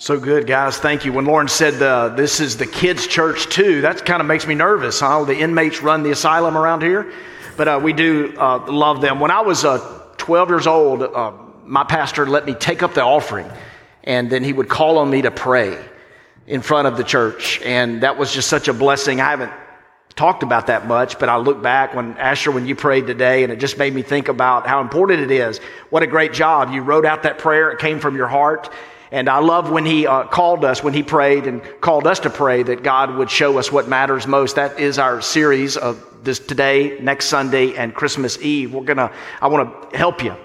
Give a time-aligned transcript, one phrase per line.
[0.00, 0.78] So good, guys.
[0.78, 1.12] Thank you.
[1.12, 1.74] When Lauren said
[2.16, 4.98] this is the kids' church too, that kind of makes me nervous.
[4.98, 5.24] Huh?
[5.24, 7.12] The inmates run the asylum around here,
[7.58, 9.20] but uh, we do uh, love them.
[9.20, 9.78] When I was uh,
[10.16, 11.32] 12 years old, uh,
[11.66, 13.46] my pastor let me take up the offering,
[14.02, 15.76] and then he would call on me to pray
[16.46, 19.20] in front of the church, and that was just such a blessing.
[19.20, 19.52] I haven't
[20.16, 23.52] talked about that much, but I look back when Asher, when you prayed today, and
[23.52, 25.58] it just made me think about how important it is.
[25.90, 26.72] What a great job.
[26.72, 27.70] You wrote out that prayer.
[27.70, 28.70] It came from your heart.
[29.12, 32.30] And I love when he uh, called us, when he prayed and called us to
[32.30, 34.54] pray that God would show us what matters most.
[34.54, 38.72] That is our series of this today, next Sunday, and Christmas Eve.
[38.72, 40.36] We're gonna, I want to help you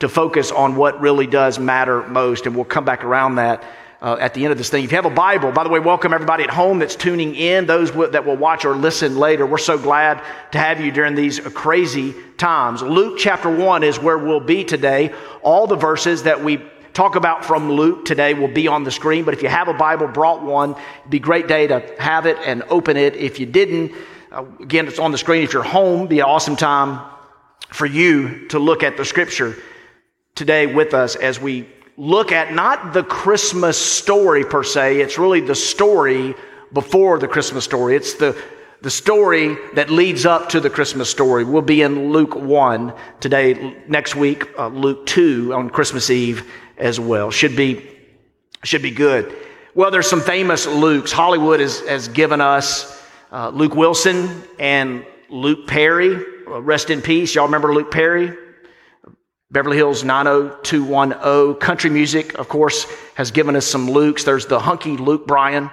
[0.00, 3.62] to focus on what really does matter most, and we'll come back around that.
[4.00, 4.84] Uh, at the end of this thing.
[4.84, 7.66] If you have a Bible, by the way, welcome everybody at home that's tuning in,
[7.66, 9.44] those w- that will watch or listen later.
[9.44, 10.22] We're so glad
[10.52, 12.80] to have you during these crazy times.
[12.80, 15.12] Luke chapter 1 is where we'll be today.
[15.42, 19.24] All the verses that we talk about from Luke today will be on the screen,
[19.24, 22.26] but if you have a Bible, brought one, it'd be a great day to have
[22.26, 23.16] it and open it.
[23.16, 23.92] If you didn't,
[24.32, 25.42] uh, again, it's on the screen.
[25.42, 27.00] If you're home, be an awesome time
[27.70, 29.56] for you to look at the scripture
[30.34, 35.40] today with us as we look at not the Christmas story per se, it's really
[35.40, 36.34] the story
[36.72, 37.96] before the Christmas story.
[37.96, 38.40] It's the
[38.80, 41.44] the story that leads up to the Christmas story.
[41.44, 46.48] We'll be in Luke 1 today, next week, uh, Luke 2 on Christmas Eve
[46.78, 47.30] as well.
[47.30, 47.86] Should be,
[48.64, 49.34] should be good.
[49.74, 51.12] Well, there's some famous Lukes.
[51.12, 56.16] Hollywood has, has given us uh, Luke Wilson and Luke Perry.
[56.46, 57.34] Uh, rest in peace.
[57.34, 58.36] Y'all remember Luke Perry?
[59.50, 61.60] Beverly Hills 90210.
[61.60, 64.24] Country music, of course, has given us some Lukes.
[64.24, 65.70] There's the hunky Luke Bryan.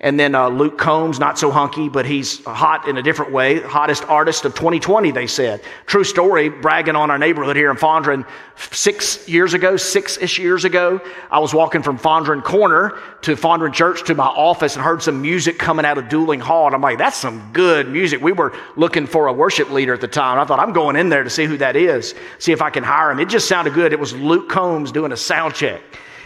[0.00, 3.60] And then uh, Luke Combs, not so hunky, but he's hot in a different way.
[3.60, 5.60] Hottest artist of 2020, they said.
[5.86, 8.24] True story, bragging on our neighborhood here in Fondren.
[8.70, 11.00] Six years ago, six-ish years ago,
[11.32, 15.20] I was walking from Fondren Corner to Fondren Church to my office and heard some
[15.20, 16.66] music coming out of Duling Hall.
[16.66, 18.20] And I'm like, that's some good music.
[18.22, 20.38] We were looking for a worship leader at the time.
[20.38, 22.84] I thought, I'm going in there to see who that is, see if I can
[22.84, 23.18] hire him.
[23.18, 23.92] It just sounded good.
[23.92, 25.82] It was Luke Combs doing a sound check.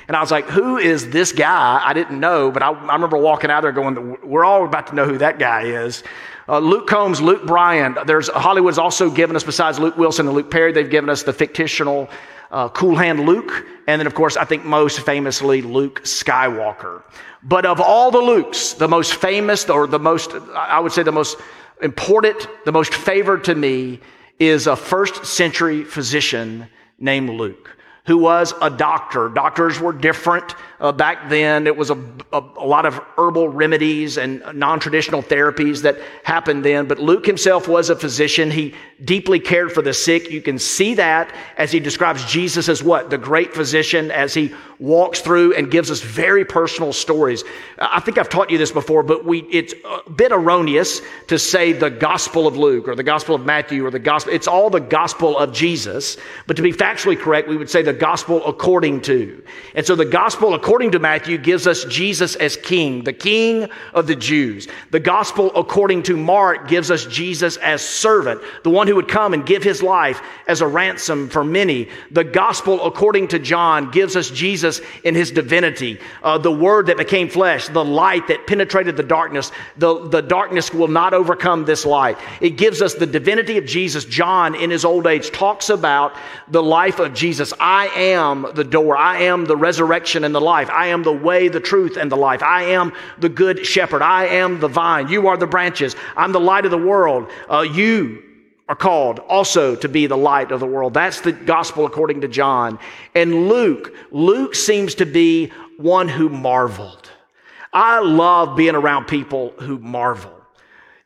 [0.08, 1.80] And I was like, who is this guy?
[1.84, 4.94] I didn't know, but I, I remember walking out there going, we're all about to
[4.94, 6.02] know who that guy is.
[6.48, 7.96] Uh, Luke Combs, Luke Bryan.
[8.06, 11.32] There's Hollywood's also given us, besides Luke Wilson and Luke Perry, they've given us the
[11.32, 12.10] fictional
[12.50, 17.02] uh, Cool Hand Luke, and then of course I think most famously Luke Skywalker.
[17.42, 21.12] But of all the Lukes, the most famous or the most, I would say the
[21.12, 21.38] most
[21.80, 24.00] important, the most favored to me
[24.38, 29.28] is a first century physician named Luke who was a doctor.
[29.28, 31.68] Doctors were different uh, back then.
[31.68, 31.94] It was a,
[32.32, 36.86] a, a lot of herbal remedies and non traditional therapies that happened then.
[36.86, 38.50] But Luke himself was a physician.
[38.50, 38.74] He
[39.04, 40.30] deeply cared for the sick.
[40.30, 43.10] You can see that as he describes Jesus as what?
[43.10, 47.44] The great physician, as he walks through and gives us very personal stories.
[47.78, 49.74] I think I've taught you this before, but we, it's
[50.06, 53.92] a bit erroneous to say the Gospel of Luke or the Gospel of Matthew or
[53.92, 54.32] the Gospel.
[54.32, 56.16] It's all the Gospel of Jesus.
[56.48, 59.42] But to be factually correct, we would say the Gospel according to.
[59.74, 64.06] And so the Gospel according to Matthew gives us Jesus as King, the King of
[64.06, 64.68] the Jews.
[64.90, 69.34] The Gospel according to Mark gives us Jesus as servant, the one who would come
[69.34, 71.88] and give his life as a ransom for many.
[72.10, 76.86] The Gospel according to John gives us Jesus Jesus in his divinity, uh, the word
[76.86, 79.50] that became flesh, the light that penetrated the darkness.
[79.76, 82.18] The, the darkness will not overcome this light.
[82.40, 84.04] It gives us the divinity of Jesus.
[84.04, 86.14] John, in his old age, talks about
[86.48, 87.52] the life of Jesus.
[87.58, 88.96] I am the door.
[88.96, 90.70] I am the resurrection and the life.
[90.70, 92.42] I am the way, the truth, and the life.
[92.42, 94.02] I am the good shepherd.
[94.02, 95.08] I am the vine.
[95.08, 95.96] You are the branches.
[96.16, 97.30] I'm the light of the world.
[97.48, 98.22] Uh, you
[98.68, 100.94] are called also to be the light of the world.
[100.94, 102.78] That's the gospel according to John.
[103.14, 107.10] And Luke, Luke seems to be one who marveled.
[107.72, 110.32] I love being around people who marvel.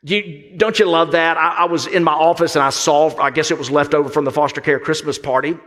[0.03, 1.37] You, don't you love that?
[1.37, 4.09] I, I was in my office and I saw, I guess it was left over
[4.09, 5.57] from the foster care Christmas party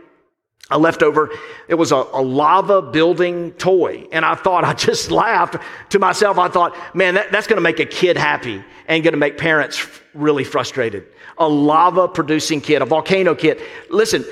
[0.71, 1.29] a leftover.
[1.67, 4.07] It was a, a, lava building toy.
[4.11, 5.57] And I thought, I just laughed
[5.89, 6.37] to myself.
[6.37, 9.37] I thought, man, that, that's going to make a kid happy and going to make
[9.37, 11.05] parents really frustrated.
[11.37, 13.61] A lava producing kid, a volcano kid.
[13.89, 14.25] Listen,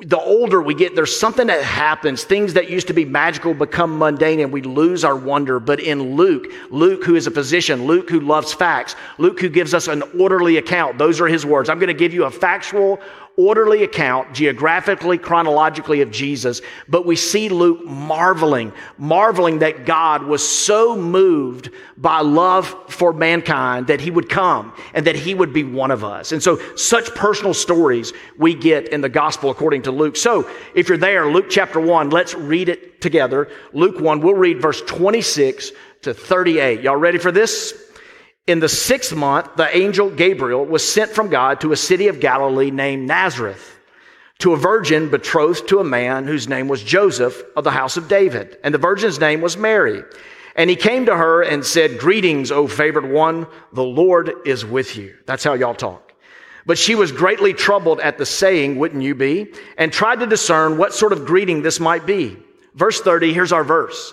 [0.00, 2.24] the older we get, there's something that happens.
[2.24, 5.60] Things that used to be magical become mundane and we lose our wonder.
[5.60, 9.74] But in Luke, Luke, who is a physician, Luke, who loves facts, Luke, who gives
[9.74, 11.68] us an orderly account, those are his words.
[11.68, 13.00] I'm going to give you a factual,
[13.36, 20.46] orderly account, geographically, chronologically of Jesus, but we see Luke marveling, marveling that God was
[20.46, 25.64] so moved by love for mankind that he would come and that he would be
[25.64, 26.32] one of us.
[26.32, 30.16] And so such personal stories we get in the gospel according to Luke.
[30.16, 33.48] So if you're there, Luke chapter 1, let's read it together.
[33.72, 35.72] Luke 1, we'll read verse 26
[36.02, 36.80] to 38.
[36.80, 37.85] Y'all ready for this?
[38.46, 42.20] In the sixth month, the angel Gabriel was sent from God to a city of
[42.20, 43.76] Galilee named Nazareth
[44.38, 48.08] to a virgin betrothed to a man whose name was Joseph of the house of
[48.08, 48.58] David.
[48.62, 50.02] And the virgin's name was Mary.
[50.54, 54.96] And he came to her and said, Greetings, O favored one, the Lord is with
[54.96, 55.16] you.
[55.26, 56.12] That's how y'all talk.
[56.66, 59.52] But she was greatly troubled at the saying, wouldn't you be?
[59.78, 62.36] And tried to discern what sort of greeting this might be.
[62.74, 64.12] Verse 30, here's our verse.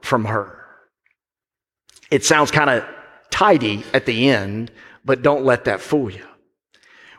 [0.00, 0.64] from her.
[2.10, 2.84] It sounds kind of
[3.30, 4.70] tidy at the end,
[5.04, 6.24] but don't let that fool you.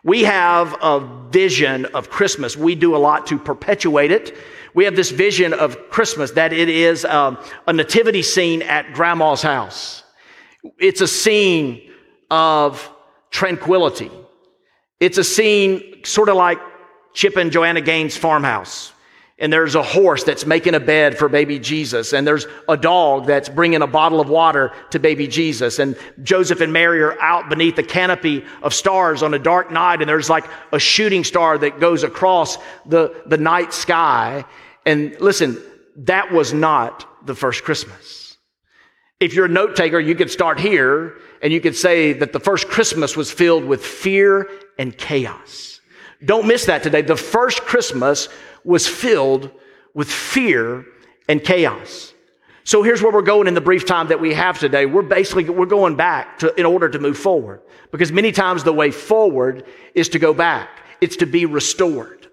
[0.04, 1.00] We have a
[1.30, 2.56] vision of Christmas.
[2.56, 4.36] We do a lot to perpetuate it.
[4.74, 7.38] We have this vision of Christmas that it is um,
[7.68, 10.04] a nativity scene at grandma's house.
[10.80, 11.82] It's a scene
[12.32, 12.90] of
[13.32, 14.12] tranquility.
[15.00, 16.60] It's a scene sort of like
[17.14, 18.94] Chip and Joanna Gaines' farmhouse
[19.40, 23.26] and there's a horse that's making a bed for baby Jesus, and there's a dog
[23.26, 27.50] that's bringing a bottle of water to baby Jesus, and Joseph and Mary are out
[27.50, 31.58] beneath a canopy of stars on a dark night, and there's like a shooting star
[31.58, 34.44] that goes across the, the night sky.
[34.86, 35.58] And listen,
[35.96, 38.38] that was not the first Christmas.
[39.22, 42.40] If you're a note taker, you could start here, and you could say that the
[42.40, 45.80] first Christmas was filled with fear and chaos.
[46.24, 47.02] Don't miss that today.
[47.02, 48.28] The first Christmas
[48.64, 49.52] was filled
[49.94, 50.86] with fear
[51.28, 52.14] and chaos.
[52.64, 54.86] So here's where we're going in the brief time that we have today.
[54.86, 57.62] We're basically, we're going back to, in order to move forward.
[57.92, 59.66] Because many times the way forward
[59.96, 60.70] is to go back.
[61.02, 62.28] It's to be restored.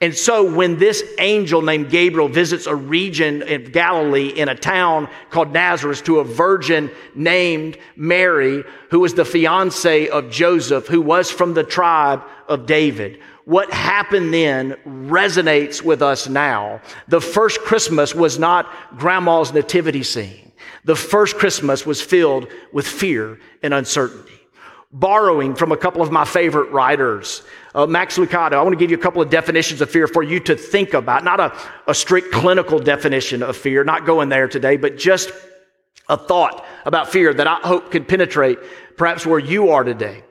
[0.00, 5.08] And so when this angel named Gabriel visits a region of Galilee in a town
[5.30, 11.30] called Nazareth to a virgin named Mary, who was the fiance of Joseph, who was
[11.30, 16.80] from the tribe of David, what happened then resonates with us now.
[17.06, 20.50] The first Christmas was not grandma's nativity scene.
[20.84, 24.32] The first Christmas was filled with fear and uncertainty.
[24.90, 28.90] Borrowing from a couple of my favorite writers, uh, Max Lucado, I want to give
[28.90, 31.22] you a couple of definitions of fear for you to think about.
[31.22, 31.56] Not a,
[31.86, 35.30] a strict clinical definition of fear, not going there today, but just
[36.08, 38.58] a thought about fear that I hope can penetrate
[38.96, 40.24] perhaps where you are today.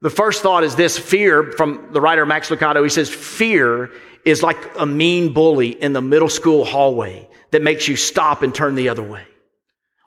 [0.00, 2.82] The first thought is this fear from the writer Max Lucado.
[2.82, 3.90] He says, fear
[4.24, 8.54] is like a mean bully in the middle school hallway that makes you stop and
[8.54, 9.24] turn the other way.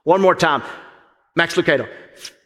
[0.03, 0.63] One more time.
[1.35, 1.89] Max Lucado.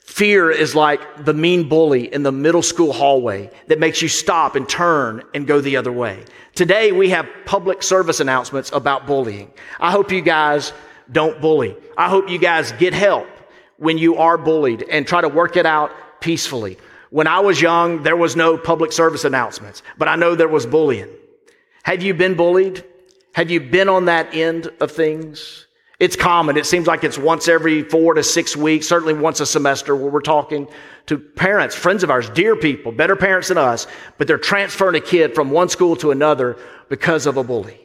[0.05, 4.55] Fear is like the mean bully in the middle school hallway that makes you stop
[4.55, 6.23] and turn and go the other way.
[6.55, 9.51] Today we have public service announcements about bullying.
[9.79, 10.73] I hope you guys
[11.11, 11.75] don't bully.
[11.97, 13.27] I hope you guys get help
[13.77, 16.77] when you are bullied and try to work it out peacefully.
[17.15, 20.65] When I was young, there was no public service announcements, but I know there was
[20.65, 21.07] bullying.
[21.83, 22.83] Have you been bullied?
[23.35, 25.65] Have you been on that end of things?
[25.97, 26.57] It's common.
[26.57, 30.11] It seems like it's once every four to six weeks, certainly once a semester where
[30.11, 30.67] we're talking
[31.05, 34.99] to parents, friends of ours, dear people, better parents than us, but they're transferring a
[34.99, 36.57] kid from one school to another
[36.89, 37.79] because of a bully.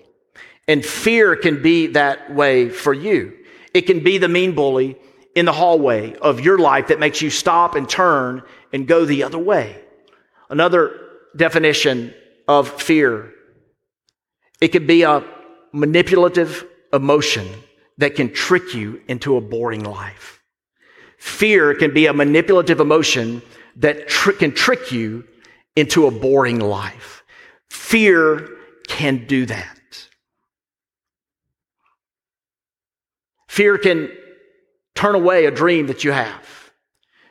[0.66, 3.38] And fear can be that way for you.
[3.74, 4.98] It can be the mean bully
[5.36, 9.22] in the hallway of your life that makes you stop and turn and go the
[9.22, 9.76] other way.
[10.48, 10.98] Another
[11.36, 12.14] definition
[12.48, 13.32] of fear.
[14.60, 15.24] It could be a
[15.72, 17.48] manipulative emotion
[17.98, 20.42] that can trick you into a boring life.
[21.18, 23.42] Fear can be a manipulative emotion
[23.76, 25.24] that tr- can trick you
[25.76, 27.22] into a boring life.
[27.68, 28.48] Fear
[28.88, 30.08] can do that.
[33.48, 34.10] Fear can
[34.94, 36.59] turn away a dream that you have.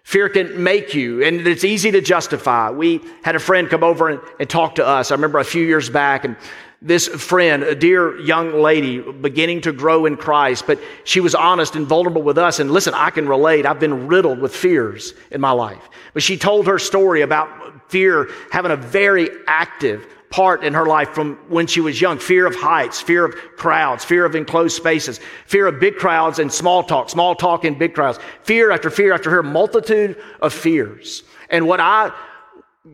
[0.09, 2.71] Fear can make you, and it's easy to justify.
[2.71, 5.11] We had a friend come over and, and talk to us.
[5.11, 6.35] I remember a few years back, and
[6.81, 11.75] this friend, a dear young lady, beginning to grow in Christ, but she was honest
[11.75, 12.59] and vulnerable with us.
[12.59, 13.67] And listen, I can relate.
[13.67, 15.87] I've been riddled with fears in my life.
[16.15, 21.09] But she told her story about fear having a very active part in her life
[21.09, 25.19] from when she was young fear of heights, fear of crowds, fear of enclosed spaces,
[25.45, 29.13] fear of big crowds and small talk, small talk in big crowds, fear after fear
[29.13, 31.23] after her, multitude of fears.
[31.49, 32.13] And what I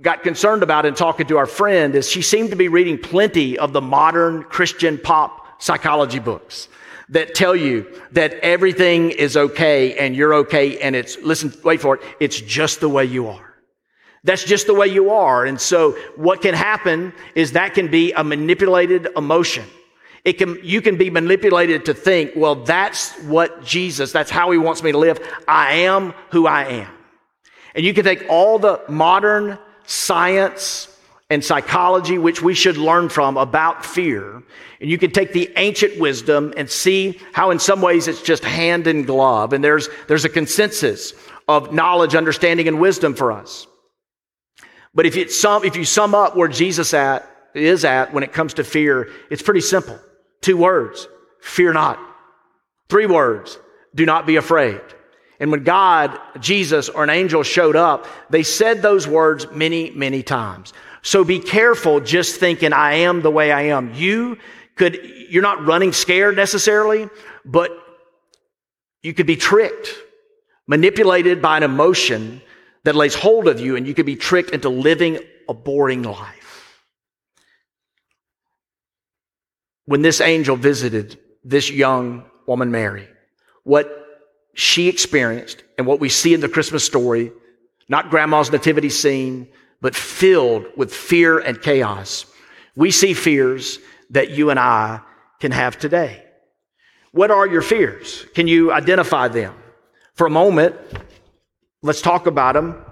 [0.01, 3.57] got concerned about in talking to our friend is she seemed to be reading plenty
[3.57, 6.69] of the modern Christian pop psychology books
[7.09, 11.95] that tell you that everything is okay and you're okay and it's, listen, wait for
[11.95, 13.54] it, it's just the way you are.
[14.25, 15.45] That's just the way you are.
[15.45, 19.65] And so what can happen is that can be a manipulated emotion.
[20.25, 24.57] It can, you can be manipulated to think, well, that's what Jesus, that's how he
[24.57, 25.19] wants me to live.
[25.47, 26.91] I am who I am.
[27.75, 33.37] And you can take all the modern science and psychology, which we should learn from
[33.37, 34.43] about fear,
[34.79, 38.43] and you can take the ancient wisdom and see how in some ways it's just
[38.43, 39.53] hand in glove.
[39.53, 41.13] And there's, there's a consensus
[41.47, 43.67] of knowledge, understanding, and wisdom for us.
[44.95, 48.33] But if you sum, if you sum up where Jesus at, is at when it
[48.33, 49.99] comes to fear, it's pretty simple.
[50.41, 51.07] Two words.
[51.41, 51.99] Fear not.
[52.89, 53.59] Three words.
[53.93, 54.81] Do not be afraid.
[55.39, 60.23] And when God, Jesus, or an angel showed up, they said those words many, many
[60.23, 60.73] times.
[61.01, 63.93] So be careful just thinking, I am the way I am.
[63.93, 64.37] You
[64.75, 64.99] could,
[65.29, 67.09] you're not running scared necessarily,
[67.43, 67.71] but
[69.01, 69.89] you could be tricked,
[70.67, 72.41] manipulated by an emotion
[72.85, 76.79] that lays hold of you and you could be tricked into living a boring life.
[79.85, 83.07] When this angel visited this young woman, Mary,
[83.63, 83.91] what
[84.53, 87.31] she experienced and what we see in the Christmas story,
[87.89, 89.47] not grandma's nativity scene,
[89.81, 92.27] but filled with fear and chaos,
[92.75, 93.79] we see fears
[94.11, 95.01] that you and I
[95.39, 96.23] can have today.
[97.11, 98.25] What are your fears?
[98.35, 99.55] Can you identify them?
[100.13, 100.75] For a moment,
[101.85, 102.83] Let's talk about them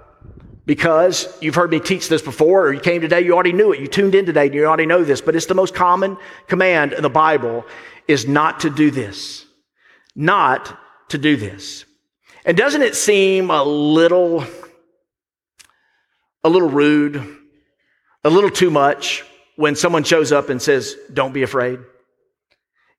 [0.66, 3.80] because you've heard me teach this before, or you came today, you already knew it.
[3.80, 5.20] You tuned in today, you already know this.
[5.20, 7.66] But it's the most common command in the Bible
[8.06, 9.46] is not to do this.
[10.14, 11.84] Not to do this.
[12.44, 14.44] And doesn't it seem a little,
[16.44, 17.16] a little rude,
[18.22, 19.24] a little too much
[19.56, 21.80] when someone shows up and says, don't be afraid?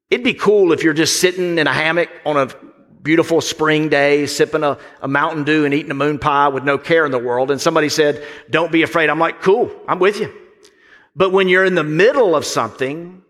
[0.10, 2.50] It'd be cool if you're just sitting in a hammock on a
[3.06, 6.78] beautiful spring day, sipping a, a, Mountain Dew and eating a moon pie with no
[6.78, 7.52] care in the world.
[7.52, 9.10] And somebody said, Don't be afraid.
[9.10, 10.34] I'm like, Cool, I'm with you.
[11.16, 13.22] But when you're in the middle of something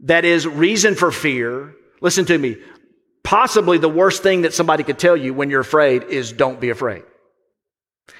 [0.00, 2.56] that is reason for fear, listen to me.
[3.22, 6.70] Possibly the worst thing that somebody could tell you when you're afraid is don't be
[6.70, 7.04] afraid.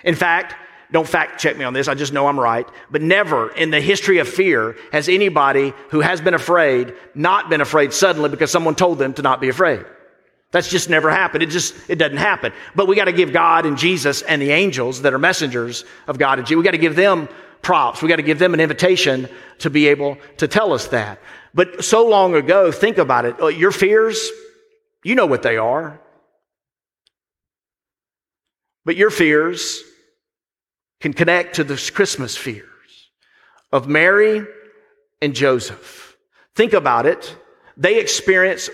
[0.05, 0.55] In fact,
[0.93, 1.89] don't fact check me on this.
[1.89, 2.69] I just know I'm right.
[2.91, 7.61] But never in the history of fear has anybody who has been afraid not been
[7.61, 9.85] afraid suddenly because someone told them to not be afraid.
[10.53, 11.43] That's just never happened.
[11.43, 12.53] It just, it doesn't happen.
[12.75, 16.19] But we got to give God and Jesus and the angels that are messengers of
[16.19, 17.29] God and Jesus, we got to give them
[17.63, 18.03] props.
[18.03, 19.29] We got to give them an invitation
[19.59, 21.21] to be able to tell us that.
[21.55, 23.41] But so long ago, think about it.
[23.41, 24.31] Uh, your fears,
[25.05, 26.01] you know what they are.
[28.85, 29.83] But your fears
[31.01, 32.67] can connect to the Christmas fears
[33.73, 34.45] of Mary
[35.23, 36.17] and Joseph.
[36.55, 37.37] Think about it.
[37.77, 38.69] They experience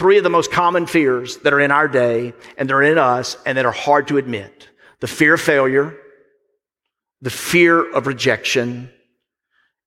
[0.00, 3.36] three of the most common fears that are in our day and they're in us
[3.44, 4.66] and that are hard to admit
[5.00, 5.94] the fear of failure,
[7.20, 8.90] the fear of rejection,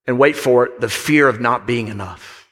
[0.05, 2.47] and wait for it, the fear of not being enough.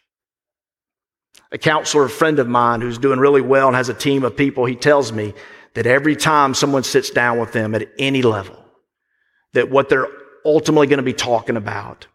[1.52, 4.36] A counselor, a friend of mine who's doing really well and has a team of
[4.36, 5.36] people, he tells me
[5.76, 8.58] that every time someone sits down with them at any level,
[9.54, 10.08] that what they're
[10.44, 12.08] ultimately going to be talking about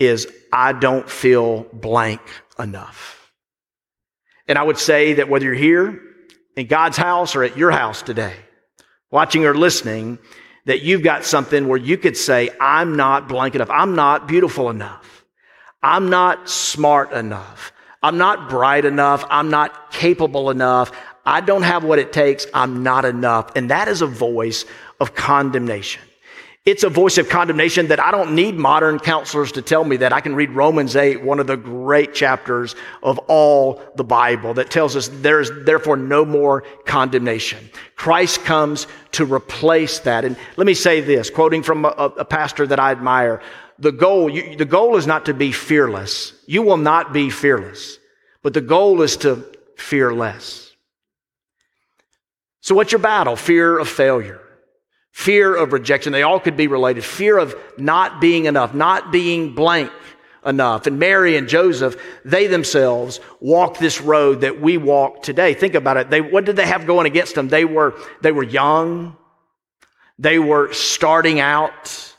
[0.00, 2.20] is, I don't feel blank
[2.58, 3.25] enough.
[4.48, 6.00] And I would say that whether you're here
[6.56, 8.34] in God's house or at your house today,
[9.10, 10.18] watching or listening,
[10.66, 13.70] that you've got something where you could say, I'm not blank enough.
[13.70, 15.24] I'm not beautiful enough.
[15.82, 17.72] I'm not smart enough.
[18.02, 19.24] I'm not bright enough.
[19.30, 20.92] I'm not capable enough.
[21.24, 22.46] I don't have what it takes.
[22.54, 23.54] I'm not enough.
[23.56, 24.64] And that is a voice
[25.00, 26.02] of condemnation.
[26.66, 30.12] It's a voice of condemnation that I don't need modern counselors to tell me that.
[30.12, 34.68] I can read Romans 8, one of the great chapters of all the Bible that
[34.68, 37.70] tells us there's therefore no more condemnation.
[37.94, 40.24] Christ comes to replace that.
[40.24, 43.40] And let me say this, quoting from a, a pastor that I admire.
[43.78, 46.32] The goal, you, the goal is not to be fearless.
[46.46, 48.00] You will not be fearless,
[48.42, 49.46] but the goal is to
[49.76, 50.72] fear less.
[52.60, 53.36] So what's your battle?
[53.36, 54.40] Fear of failure
[55.16, 56.12] fear of rejection.
[56.12, 57.02] They all could be related.
[57.02, 59.90] Fear of not being enough, not being blank
[60.44, 60.86] enough.
[60.86, 61.96] And Mary and Joseph,
[62.26, 65.54] they themselves walked this road that we walk today.
[65.54, 66.10] Think about it.
[66.10, 67.48] They, what did they have going against them?
[67.48, 69.16] They were, they were young.
[70.18, 72.14] They were starting out.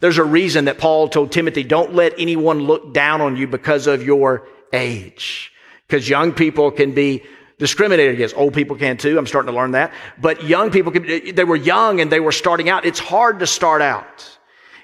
[0.00, 3.86] There's a reason that Paul told Timothy, don't let anyone look down on you because
[3.86, 5.52] of your age.
[5.86, 7.22] Because young people can be
[7.62, 8.36] discriminated against.
[8.36, 9.16] Old people can too.
[9.16, 9.92] I'm starting to learn that.
[10.20, 12.84] But young people, can, they were young and they were starting out.
[12.84, 14.36] It's hard to start out.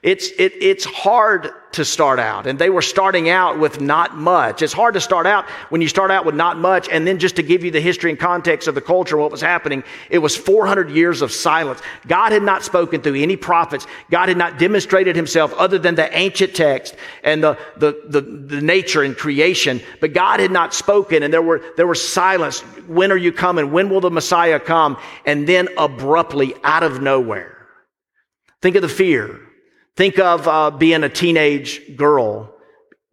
[0.02, 2.46] It's, it, it's hard to start out.
[2.46, 4.62] And they were starting out with not much.
[4.62, 6.88] It's hard to start out when you start out with not much.
[6.88, 9.40] And then just to give you the history and context of the culture, what was
[9.40, 11.80] happening, it was 400 years of silence.
[12.06, 13.86] God had not spoken through any prophets.
[14.10, 18.60] God had not demonstrated himself other than the ancient text and the, the, the, the
[18.60, 19.80] nature and creation.
[20.00, 22.60] But God had not spoken and there were, there was silence.
[22.86, 23.72] When are you coming?
[23.72, 24.96] When will the Messiah come?
[25.26, 27.56] And then abruptly out of nowhere.
[28.62, 29.47] Think of the fear
[29.98, 32.54] Think of uh, being a teenage girl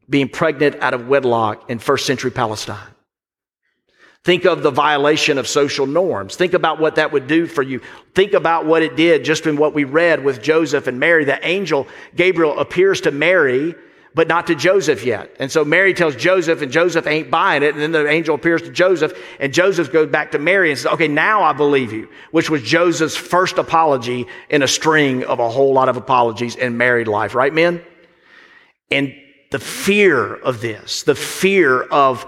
[0.07, 2.93] being pregnant out of wedlock in first century Palestine.
[4.23, 6.35] Think of the violation of social norms.
[6.35, 7.81] Think about what that would do for you.
[8.13, 11.25] Think about what it did just in what we read with Joseph and Mary.
[11.25, 13.73] The angel Gabriel appears to Mary
[14.15, 15.29] but not to Joseph yet.
[15.39, 17.73] And so Mary tells Joseph, and Joseph ain't buying it.
[17.73, 20.93] And then the angel appears to Joseph, and Joseph goes back to Mary and says,
[20.93, 25.49] Okay, now I believe you, which was Joseph's first apology in a string of a
[25.49, 27.81] whole lot of apologies in married life, right, men?
[28.89, 29.13] And
[29.51, 32.25] the fear of this, the fear of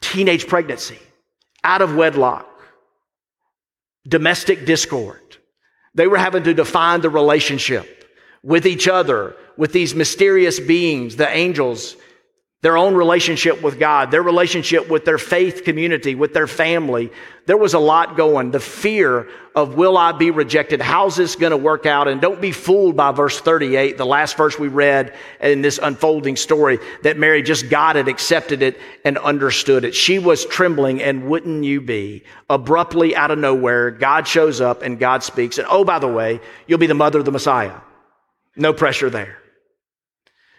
[0.00, 0.98] teenage pregnancy,
[1.62, 2.48] out of wedlock,
[4.06, 5.20] domestic discord.
[5.94, 7.97] They were having to define the relationship
[8.42, 11.96] with each other, with these mysterious beings, the angels,
[12.60, 17.12] their own relationship with God, their relationship with their faith community, with their family.
[17.46, 18.50] There was a lot going.
[18.50, 20.80] The fear of will I be rejected?
[20.80, 22.08] How's this going to work out?
[22.08, 26.34] And don't be fooled by verse 38, the last verse we read in this unfolding
[26.34, 29.94] story, that Mary just got it, accepted it, and understood it.
[29.94, 32.24] She was trembling, and wouldn't you be?
[32.50, 35.58] Abruptly out of nowhere, God shows up and God speaks.
[35.58, 37.74] And oh, by the way, you'll be the mother of the Messiah.
[38.58, 39.38] No pressure there.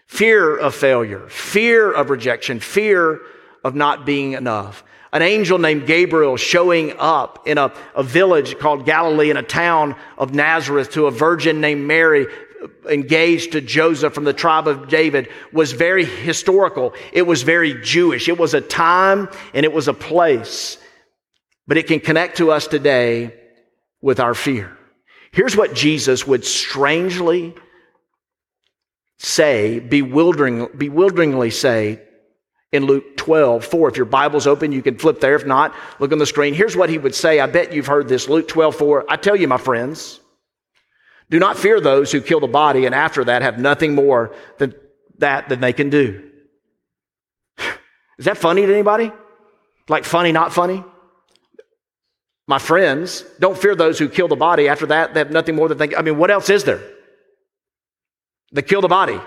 [0.07, 3.21] Fear of failure, fear of rejection, fear
[3.63, 4.83] of not being enough.
[5.11, 9.95] An angel named Gabriel showing up in a, a village called Galilee in a town
[10.17, 12.27] of Nazareth to a virgin named Mary
[12.89, 16.93] engaged to Joseph from the tribe of David was very historical.
[17.13, 18.27] It was very Jewish.
[18.27, 20.77] It was a time and it was a place,
[21.67, 23.33] but it can connect to us today
[24.01, 24.77] with our fear.
[25.31, 27.55] Here's what Jesus would strangely
[29.19, 32.01] say, bewildering, bewilderingly say
[32.71, 33.89] in Luke 12, 4.
[33.89, 35.35] If your Bible's open, you can flip there.
[35.35, 36.53] If not, look on the screen.
[36.53, 37.39] Here's what he would say.
[37.39, 38.29] I bet you've heard this.
[38.29, 39.05] Luke 12, 4.
[39.09, 40.19] I tell you, my friends,
[41.29, 44.73] do not fear those who kill the body and after that have nothing more than
[45.19, 46.29] that than they can do.
[48.17, 49.11] Is that funny to anybody?
[49.87, 50.83] Like funny, not funny?
[52.47, 54.67] My friends, don't fear those who kill the body.
[54.67, 55.95] After that, they have nothing more than they.
[55.95, 56.81] I mean, what else is there?
[58.51, 59.19] They kill the body.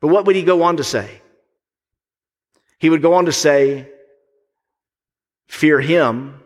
[0.00, 1.20] But what would he go on to say?
[2.78, 3.88] He would go on to say,
[5.48, 6.40] Fear him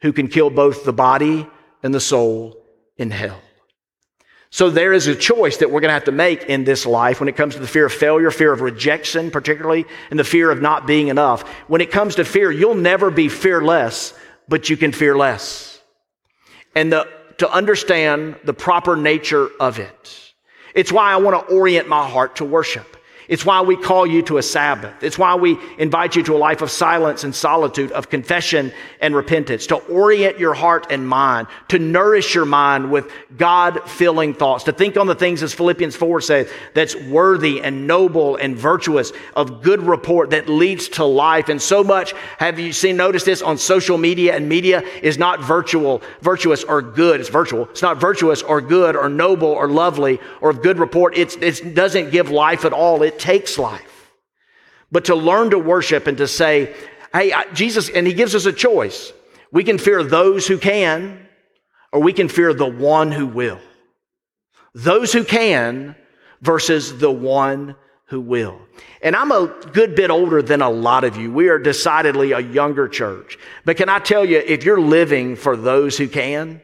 [0.00, 1.46] who can kill both the body
[1.82, 2.56] and the soul
[2.96, 3.40] in hell.
[4.52, 7.20] So there is a choice that we're going to have to make in this life
[7.20, 10.50] when it comes to the fear of failure, fear of rejection, particularly, and the fear
[10.50, 11.46] of not being enough.
[11.68, 14.12] When it comes to fear, you'll never be fearless,
[14.48, 15.80] but you can fear less.
[16.74, 17.06] And the
[17.40, 20.32] to understand the proper nature of it.
[20.74, 22.98] It's why I want to orient my heart to worship.
[23.30, 25.04] It's why we call you to a Sabbath.
[25.04, 29.14] It's why we invite you to a life of silence and solitude, of confession and
[29.14, 34.64] repentance, to orient your heart and mind, to nourish your mind with God filling thoughts,
[34.64, 39.12] to think on the things as Philippians 4 says, that's worthy and noble and virtuous,
[39.36, 41.48] of good report that leads to life.
[41.48, 45.40] And so much, have you seen, notice this on social media and media is not
[45.40, 47.20] virtual, virtuous or good.
[47.20, 47.68] It's virtual.
[47.68, 51.16] It's not virtuous or good or noble or lovely or of good report.
[51.16, 53.04] It's, it doesn't give life at all.
[53.04, 54.10] It takes life.
[54.90, 56.74] But to learn to worship and to say,
[57.12, 59.12] hey, Jesus, and he gives us a choice.
[59.52, 61.26] We can fear those who can,
[61.92, 63.60] or we can fear the one who will.
[64.74, 65.96] Those who can
[66.40, 68.60] versus the one who will.
[69.02, 71.32] And I'm a good bit older than a lot of you.
[71.32, 73.38] We are decidedly a younger church.
[73.64, 76.60] But can I tell you, if you're living for those who can,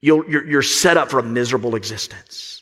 [0.00, 2.57] you are you're set up for a miserable existence.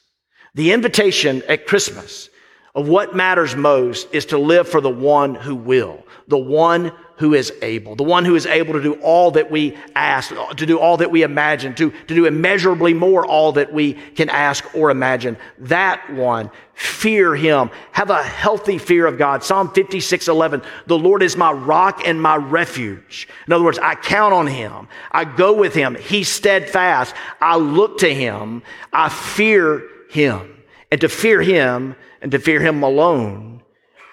[0.57, 2.31] The invitation at Christmas
[2.75, 7.35] of what matters most is to live for the one who will, the one who
[7.35, 10.79] is able, the one who is able to do all that we ask, to do
[10.79, 14.91] all that we imagine, to, to do immeasurably more all that we can ask or
[14.91, 15.37] imagine.
[15.59, 17.71] That one, fear him.
[17.93, 19.45] Have a healthy fear of God.
[19.45, 23.29] Psalm 56, 11, the Lord is my rock and my refuge.
[23.47, 24.89] In other words, I count on him.
[25.13, 25.97] I go with him.
[25.97, 27.15] He's steadfast.
[27.43, 28.63] I look to him.
[28.91, 30.63] I fear him.
[30.91, 33.63] And to fear him and to fear him alone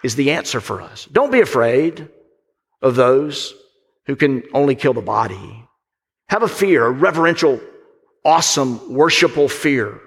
[0.03, 1.06] is the answer for us.
[1.12, 2.10] Don't be afraid
[2.82, 3.53] of those
[4.06, 5.67] who can only kill the body.
[6.29, 7.60] Have a fear, a reverential,
[8.25, 9.99] awesome, worshipful fear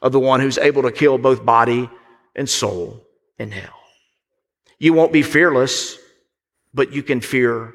[0.00, 1.88] of the one who's able to kill both body
[2.36, 3.02] and soul
[3.38, 3.78] in hell.
[4.78, 5.96] You won't be fearless,
[6.74, 7.72] but you can fear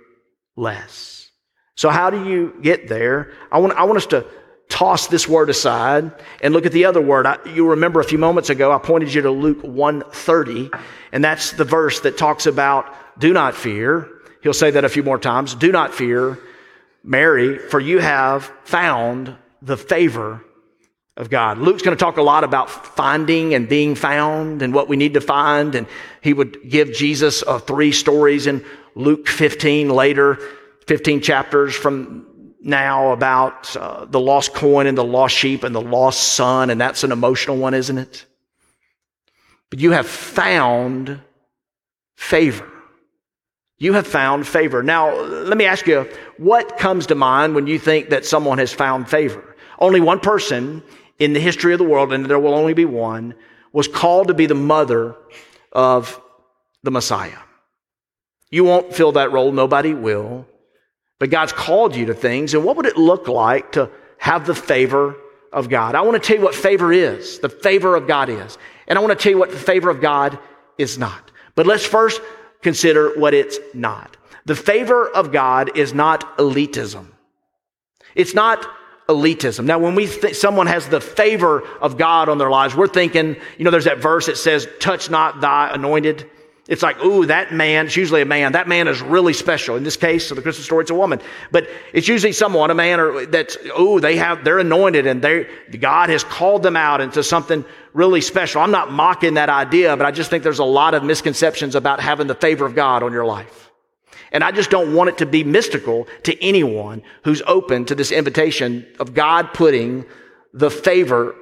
[0.55, 1.29] less.
[1.75, 3.31] So how do you get there?
[3.51, 4.25] I want, I want us to
[4.69, 7.25] toss this word aside and look at the other word.
[7.25, 10.69] I, you remember a few moments ago, I pointed you to Luke 130,
[11.11, 14.09] and that's the verse that talks about do not fear.
[14.41, 15.55] He'll say that a few more times.
[15.55, 16.39] Do not fear,
[17.03, 20.43] Mary, for you have found the favor
[21.15, 21.57] of God.
[21.57, 25.15] Luke's going to talk a lot about finding and being found and what we need
[25.15, 25.73] to find.
[25.73, 25.87] And
[26.21, 30.35] he would give Jesus uh, three stories in Luke 15 later,
[30.85, 32.27] 15 chapters from
[32.61, 36.69] now about uh, the lost coin and the lost sheep and the lost son.
[36.69, 38.25] And that's an emotional one, isn't it?
[39.69, 41.21] But you have found
[42.15, 42.69] favor.
[43.77, 44.81] You have found favor.
[44.81, 48.73] Now, let me ask you, what comes to mind when you think that someone has
[48.73, 49.55] found favor?
[49.77, 50.81] Only one person
[51.19, 53.35] in the history of the world, and there will only be one,
[53.73, 55.15] was called to be the mother
[55.71, 56.19] of
[56.81, 57.37] the Messiah.
[58.49, 60.47] You won't fill that role, nobody will.
[61.19, 64.55] But God's called you to things, and what would it look like to have the
[64.55, 65.15] favor
[65.51, 65.95] of God?
[65.95, 68.57] I want to tell you what favor is, the favor of God is.
[68.87, 70.37] And I want to tell you what the favor of God
[70.77, 71.31] is not.
[71.55, 72.21] But let's first
[72.61, 74.15] consider what it's not.
[74.45, 77.07] The favor of God is not elitism.
[78.15, 78.65] It's not
[79.09, 79.65] elitism.
[79.65, 83.65] Now, when we someone has the favor of God on their lives, we're thinking, you
[83.65, 86.29] know, there's that verse that says, touch not thy anointed.
[86.67, 88.51] It's like, ooh, that man, it's usually a man.
[88.51, 89.77] That man is really special.
[89.77, 91.21] In this case, of the Christmas story, it's a woman.
[91.49, 95.47] But it's usually someone, a man, or that's, ooh, they have, they're anointed and they,
[95.79, 98.61] God has called them out into something really special.
[98.61, 102.01] I'm not mocking that idea, but I just think there's a lot of misconceptions about
[102.01, 103.71] having the favor of God on your life.
[104.33, 108.11] And I just don't want it to be mystical to anyone who's open to this
[108.11, 110.05] invitation of God putting
[110.53, 111.33] the favor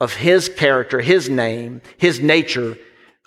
[0.00, 2.78] of His character, His name, His nature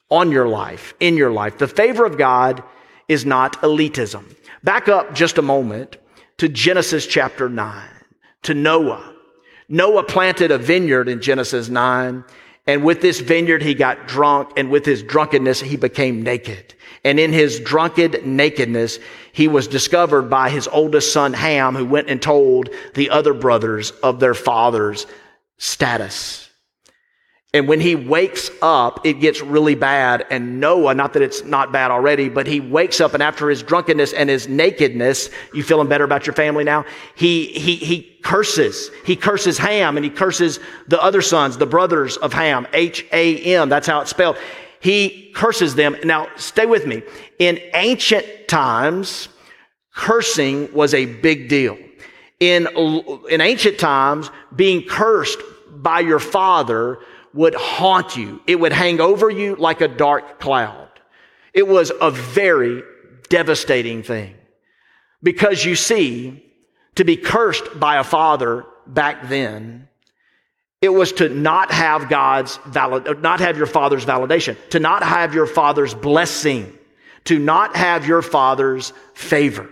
[0.10, 1.58] on your life, in your life.
[1.58, 2.64] The favor of God
[3.08, 4.36] is not elitism.
[4.64, 5.98] Back up just a moment
[6.38, 7.88] to Genesis chapter 9,
[8.44, 9.14] to Noah.
[9.68, 12.24] Noah planted a vineyard in Genesis 9,
[12.66, 16.74] and with this vineyard he got drunk, and with his drunkenness he became naked.
[17.04, 19.00] And in his drunken nakedness,
[19.32, 23.92] he was discovered by his oldest son Ham, who went and told the other brothers
[24.04, 25.06] of their father's
[25.58, 26.49] status.
[27.52, 30.24] And when he wakes up, it gets really bad.
[30.30, 33.64] And Noah, not that it's not bad already, but he wakes up and after his
[33.64, 36.86] drunkenness and his nakedness, you feeling better about your family now?
[37.16, 38.92] He, he, he curses.
[39.04, 43.68] He curses Ham and he curses the other sons, the brothers of Ham, H-A-M.
[43.68, 44.38] That's how it's spelled.
[44.80, 45.96] He curses them.
[46.04, 47.02] Now, stay with me.
[47.40, 49.28] In ancient times,
[49.96, 51.80] cursing was a big deal.
[52.40, 52.68] In,
[53.30, 55.40] in ancient times, being cursed
[55.72, 57.00] by your father
[57.34, 58.42] would haunt you.
[58.48, 60.90] It would hang over you like a dark cloud.
[61.54, 62.84] It was a very
[63.30, 64.36] devastating thing.
[65.22, 66.44] Because you see,
[66.96, 69.88] to be cursed by a father back then,
[70.82, 75.34] it was to not have God's valid, not have your father's validation, to not have
[75.34, 76.74] your father's blessing,
[77.26, 79.70] to not have your father's favor.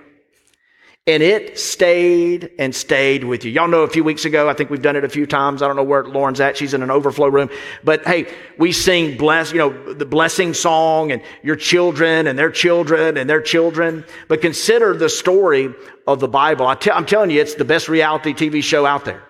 [1.07, 3.51] And it stayed and stayed with you.
[3.51, 5.61] Y'all know a few weeks ago, I think we've done it a few times.
[5.61, 6.57] I don't know where Lauren's at.
[6.57, 7.49] She's in an overflow room.
[7.81, 12.51] But hey, we sing bless, you know, the blessing song and your children and their
[12.51, 14.03] children and their children.
[14.27, 15.73] But consider the story
[16.07, 16.67] of the Bible.
[16.67, 19.23] I'm telling you, it's the best reality TV show out there.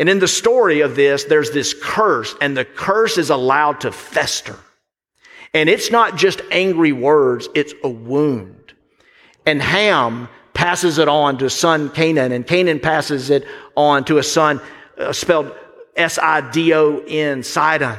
[0.00, 3.92] And in the story of this, there's this curse and the curse is allowed to
[3.92, 4.58] fester.
[5.54, 8.72] And it's not just angry words, it's a wound.
[9.46, 10.28] And Ham
[10.60, 13.46] passes it on to his son Canaan, and Canaan passes it
[13.76, 14.60] on to a son
[14.98, 15.50] uh, spelled
[15.96, 17.96] S I D O N, Sidon.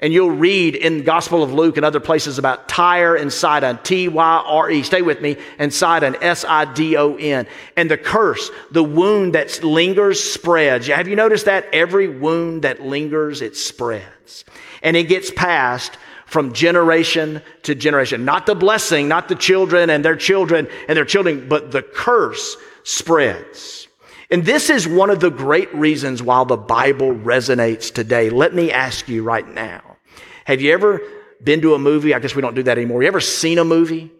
[0.00, 3.78] And you'll read in the Gospel of Luke and other places about Tyre and Sidon,
[3.84, 4.82] T Y R E.
[4.82, 5.36] Stay with me.
[5.60, 7.46] And Sidon, S I D O N.
[7.76, 10.88] And the curse, the wound that lingers spreads.
[10.88, 11.68] Have you noticed that?
[11.72, 14.44] Every wound that lingers, it spreads.
[14.82, 18.24] And it gets passed from generation to generation.
[18.24, 22.56] Not the blessing, not the children and their children and their children, but the curse
[22.82, 23.88] spreads.
[24.30, 28.30] And this is one of the great reasons why the Bible resonates today.
[28.30, 29.96] Let me ask you right now.
[30.44, 31.00] Have you ever
[31.42, 32.14] been to a movie?
[32.14, 33.02] I guess we don't do that anymore.
[33.02, 34.10] You ever seen a movie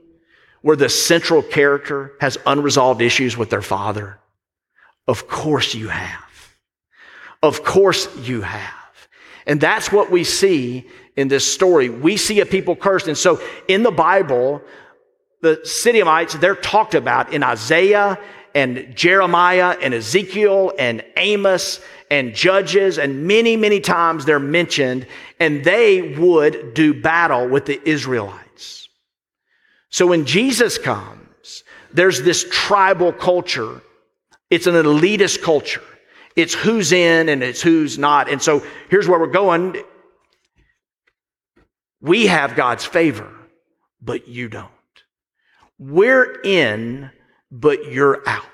[0.62, 4.18] where the central character has unresolved issues with their father?
[5.08, 6.54] Of course you have.
[7.42, 8.72] Of course you have.
[9.46, 11.88] And that's what we see in this story.
[11.88, 13.08] We see a people cursed.
[13.08, 14.62] And so in the Bible,
[15.40, 18.18] the Sidonites, they're talked about in Isaiah
[18.54, 25.06] and Jeremiah and Ezekiel and Amos and Judges, and many, many times they're mentioned,
[25.40, 28.88] and they would do battle with the Israelites.
[29.90, 33.80] So when Jesus comes, there's this tribal culture.
[34.50, 35.82] It's an elitist culture.
[36.36, 38.28] It's who's in and it's who's not.
[38.28, 39.82] And so here's where we're going.
[42.04, 43.32] We have God's favor,
[44.02, 44.68] but you don't.
[45.78, 47.10] We're in,
[47.50, 48.44] but you're out.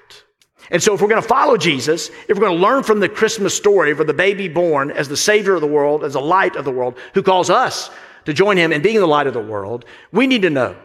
[0.71, 3.09] And so if we're going to follow Jesus, if we're going to learn from the
[3.09, 6.55] Christmas story for the baby born as the savior of the world, as the light
[6.55, 7.91] of the world, who calls us
[8.25, 10.77] to join him in being the light of the world, we need to know.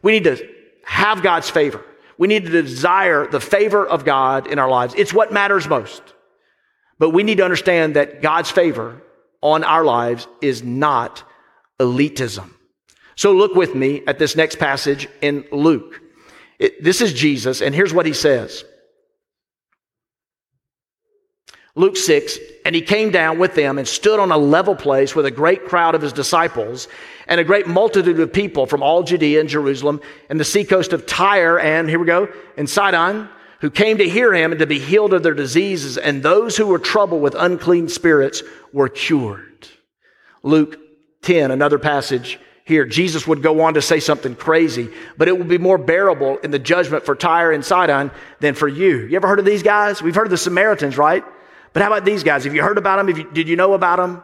[0.00, 0.48] We need to
[0.84, 1.84] have God's favor.
[2.16, 4.94] We need to desire the favor of God in our lives.
[4.96, 6.02] It's what matters most.
[6.98, 9.02] But we need to understand that God's favor
[9.42, 11.22] on our lives is not
[11.84, 12.50] elitism.
[13.16, 16.00] So look with me at this next passage in Luke.
[16.58, 18.64] It, this is Jesus, and here's what he says.
[21.76, 25.26] Luke 6, and he came down with them and stood on a level place with
[25.26, 26.86] a great crowd of his disciples
[27.26, 31.04] and a great multitude of people from all Judea and Jerusalem and the seacoast of
[31.04, 33.28] Tyre and, here we go, and Sidon,
[33.60, 36.66] who came to hear him and to be healed of their diseases, and those who
[36.66, 38.42] were troubled with unclean spirits
[38.72, 39.68] were cured.
[40.44, 40.78] Luke
[41.24, 42.84] 10, another passage here.
[42.84, 46.50] Jesus would go on to say something crazy, but it will be more bearable in
[46.50, 48.10] the judgment for Tyre and Sidon
[48.40, 49.06] than for you.
[49.06, 50.02] You ever heard of these guys?
[50.02, 51.24] We've heard of the Samaritans, right?
[51.72, 52.44] But how about these guys?
[52.44, 53.16] Have you heard about them?
[53.16, 54.22] You, did you know about them?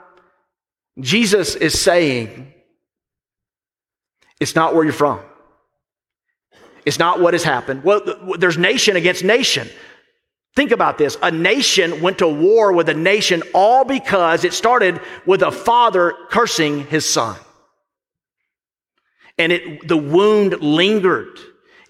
[1.01, 2.53] Jesus is saying,
[4.39, 5.21] it's not where you're from.
[6.87, 7.85] It's not what has happened.
[7.85, 8.01] Well,
[8.39, 9.69] there's nation against nation.
[10.57, 11.17] Think about this.
[11.23, 16.15] A nation went to war with a nation all because it started with a father
[16.29, 17.39] cursing his son.
[19.39, 21.39] And it, the wound lingered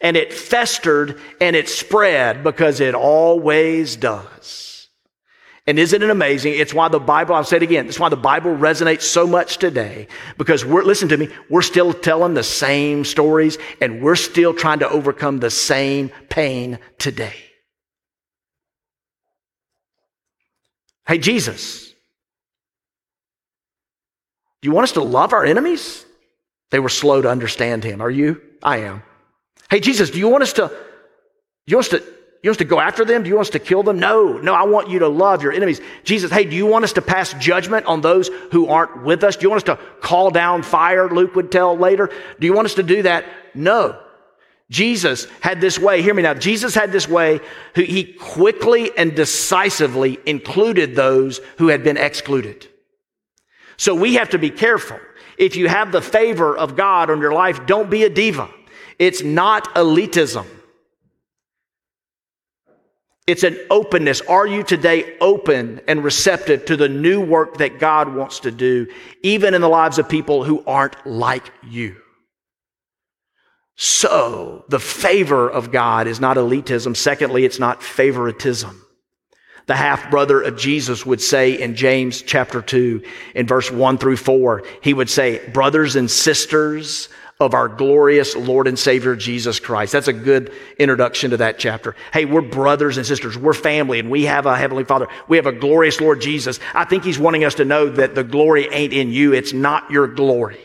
[0.00, 4.88] and it festered and it spread because it always does.
[5.66, 6.54] And isn't it amazing?
[6.54, 9.58] It's why the Bible, I'll say it again, it's why the Bible resonates so much
[9.58, 14.52] today because we're, listen to me, we're still telling the same stories and we're still
[14.52, 17.49] trying to overcome the same pain today.
[21.10, 21.92] Hey, Jesus,
[24.62, 26.06] do you want us to love our enemies?
[26.70, 28.00] They were slow to understand him.
[28.00, 28.40] Are you?
[28.62, 29.02] I am.
[29.68, 30.70] Hey, Jesus, do you want us to,
[31.66, 32.04] you want us to,
[32.44, 33.24] you want us to go after them?
[33.24, 33.98] Do you want us to kill them?
[33.98, 35.80] No, no, I want you to love your enemies.
[36.04, 39.34] Jesus, hey, do you want us to pass judgment on those who aren't with us?
[39.34, 42.08] Do you want us to call down fire, Luke would tell later?
[42.38, 43.24] Do you want us to do that?
[43.52, 44.00] No.
[44.70, 46.33] Jesus had this way, hear me now.
[46.33, 47.40] Jesus had this way,
[47.74, 52.68] he quickly and decisively included those who had been excluded.
[53.76, 55.00] So we have to be careful.
[55.37, 58.48] If you have the favor of God on your life, don't be a diva.
[58.98, 60.46] It's not elitism.
[63.26, 64.20] It's an openness.
[64.22, 68.87] Are you today open and receptive to the new work that God wants to do,
[69.22, 71.96] even in the lives of people who aren't like you?
[73.82, 76.94] So, the favor of God is not elitism.
[76.94, 78.78] Secondly, it's not favoritism.
[79.68, 83.02] The half brother of Jesus would say in James chapter 2,
[83.34, 87.08] in verse 1 through 4, he would say, Brothers and sisters,
[87.40, 89.92] of our glorious Lord and Savior Jesus Christ.
[89.92, 91.96] That's a good introduction to that chapter.
[92.12, 93.38] Hey, we're brothers and sisters.
[93.38, 95.08] We're family and we have a Heavenly Father.
[95.26, 96.60] We have a glorious Lord Jesus.
[96.74, 99.32] I think He's wanting us to know that the glory ain't in you.
[99.32, 100.60] It's not your glory.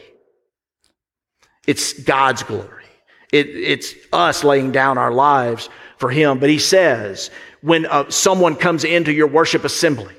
[1.66, 2.85] It's God's glory.
[3.32, 6.40] It, it's us laying down our lives for Him.
[6.40, 10.14] But He says, when uh, someone comes into your worship assembly,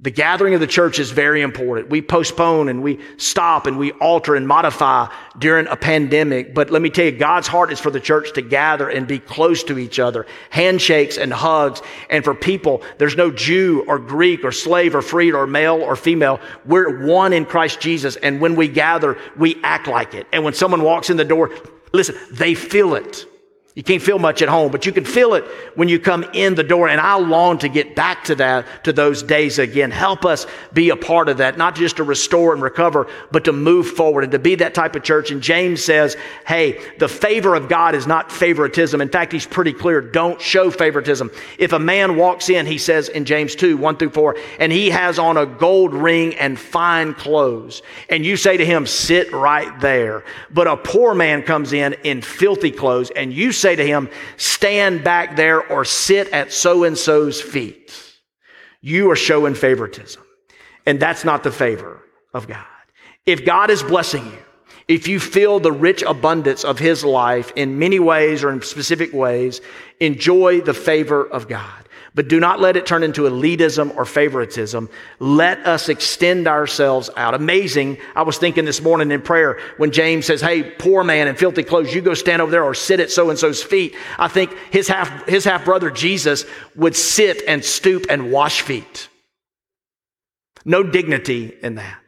[0.00, 1.88] The gathering of the church is very important.
[1.88, 5.06] We postpone and we stop and we alter and modify
[5.38, 6.52] during a pandemic.
[6.52, 9.20] But let me tell you, God's heart is for the church to gather and be
[9.20, 10.26] close to each other.
[10.50, 11.80] Handshakes and hugs.
[12.10, 15.94] And for people, there's no Jew or Greek or slave or free or male or
[15.94, 16.40] female.
[16.66, 18.16] We're one in Christ Jesus.
[18.16, 20.26] And when we gather, we act like it.
[20.32, 21.52] And when someone walks in the door,
[21.92, 23.26] listen, they feel it.
[23.74, 25.42] You can't feel much at home, but you can feel it
[25.74, 26.88] when you come in the door.
[26.88, 29.90] And I long to get back to that, to those days again.
[29.90, 33.52] Help us be a part of that, not just to restore and recover, but to
[33.52, 35.32] move forward and to be that type of church.
[35.32, 39.00] And James says, hey, the favor of God is not favoritism.
[39.00, 40.00] In fact, he's pretty clear.
[40.00, 41.32] Don't show favoritism.
[41.58, 44.90] If a man walks in, he says in James 2, 1 through 4, and he
[44.90, 49.80] has on a gold ring and fine clothes, and you say to him, sit right
[49.80, 50.22] there.
[50.52, 55.36] But a poor man comes in in filthy clothes, and you to him, stand back
[55.36, 57.92] there or sit at so and so's feet.
[58.80, 60.22] You are showing favoritism.
[60.86, 62.02] And that's not the favor
[62.34, 62.66] of God.
[63.24, 64.38] If God is blessing you,
[64.86, 69.14] if you feel the rich abundance of his life in many ways or in specific
[69.14, 69.60] ways,
[70.00, 71.83] enjoy the favor of God.
[72.14, 74.88] But do not let it turn into elitism or favoritism.
[75.18, 77.34] Let us extend ourselves out.
[77.34, 77.98] Amazing.
[78.14, 81.64] I was thinking this morning in prayer when James says, Hey, poor man in filthy
[81.64, 83.96] clothes, you go stand over there or sit at so and so's feet.
[84.16, 86.44] I think his half, his half brother Jesus
[86.76, 89.08] would sit and stoop and wash feet.
[90.64, 92.03] No dignity in that.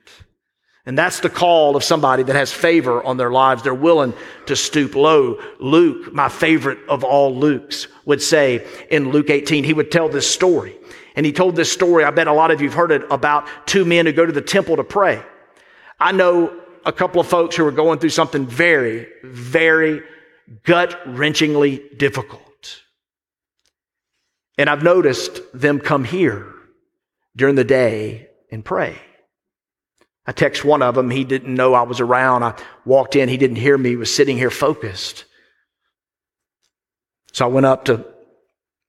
[0.86, 3.64] And that's the call of somebody that has favor on their lives.
[3.64, 4.14] They're willing
[4.46, 5.42] to stoop low.
[5.58, 10.32] Luke, my favorite of all Luke's, would say in Luke 18, he would tell this
[10.32, 10.76] story.
[11.16, 13.48] And he told this story, I bet a lot of you have heard it, about
[13.66, 15.20] two men who go to the temple to pray.
[15.98, 20.02] I know a couple of folks who are going through something very, very
[20.62, 22.82] gut wrenchingly difficult.
[24.56, 26.46] And I've noticed them come here
[27.34, 29.00] during the day and pray.
[30.26, 31.10] I text one of them.
[31.10, 32.42] He didn't know I was around.
[32.42, 33.28] I walked in.
[33.28, 33.90] He didn't hear me.
[33.90, 35.24] He was sitting here focused.
[37.32, 38.04] So I went up to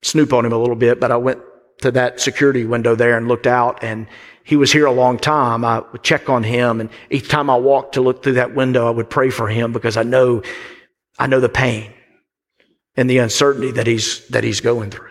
[0.02, 1.40] snoop on him a little bit, but I went
[1.82, 4.08] to that security window there and looked out and
[4.42, 5.64] he was here a long time.
[5.64, 8.86] I would check on him and each time I walked to look through that window,
[8.86, 10.42] I would pray for him because I know,
[11.18, 11.92] I know the pain
[12.96, 15.10] and the uncertainty that he's, that he's going through.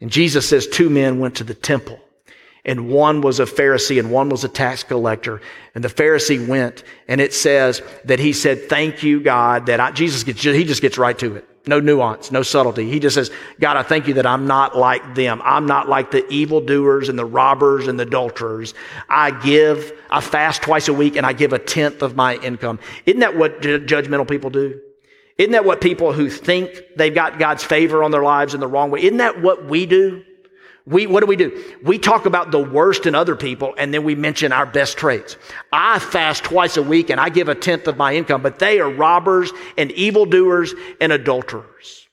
[0.00, 2.00] And Jesus says two men went to the temple
[2.64, 5.40] and one was a Pharisee and one was a tax collector.
[5.74, 9.90] And the Pharisee went and it says that he said, thank you, God, that I,
[9.90, 11.48] Jesus gets, he just gets right to it.
[11.66, 12.90] No nuance, no subtlety.
[12.90, 15.40] He just says, God, I thank you that I'm not like them.
[15.44, 18.74] I'm not like the evildoers and the robbers and the adulterers.
[19.08, 22.78] I give, I fast twice a week and I give a tenth of my income.
[23.06, 24.78] Isn't that what ju- judgmental people do?
[25.38, 28.68] Isn't that what people who think they've got God's favor on their lives in the
[28.68, 29.02] wrong way?
[29.02, 30.22] Isn't that what we do?
[30.86, 31.76] We, what do we do?
[31.82, 35.36] We talk about the worst in other people and then we mention our best traits.
[35.72, 38.80] I fast twice a week and I give a tenth of my income, but they
[38.80, 42.06] are robbers and evildoers and adulterers.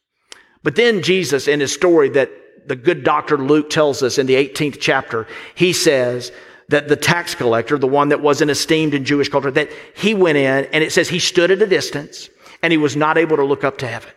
[0.63, 2.31] But then Jesus, in his story that
[2.65, 6.31] the good doctor Luke tells us in the 18th chapter, he says
[6.69, 10.37] that the tax collector, the one that wasn't esteemed in Jewish culture, that he went
[10.37, 12.29] in and it says he stood at a distance
[12.63, 14.11] and he was not able to look up to heaven.